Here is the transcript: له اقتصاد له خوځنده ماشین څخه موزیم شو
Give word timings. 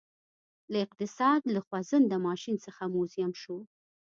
له 0.71 0.77
اقتصاد 0.85 1.41
له 1.53 1.59
خوځنده 1.67 2.17
ماشین 2.27 2.55
څخه 2.65 2.83
موزیم 2.95 3.31
شو 3.41 3.57